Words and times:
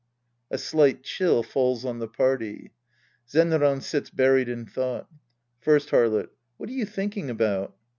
{A 0.49 0.57
slight 0.57 1.03
chill 1.03 1.43
falls 1.43 1.85
on 1.85 1.99
the 1.99 2.07
party. 2.07 2.71
Zenran 3.29 3.81
sits 3.83 4.09
buried 4.09 4.49
in 4.49 4.65
thought^ 4.65 5.05
First 5.59 5.89
Harlot. 5.91 6.29
What 6.57 6.71
are 6.71 6.73
you 6.73 6.87
thinking 6.87 7.29
about 7.29 7.75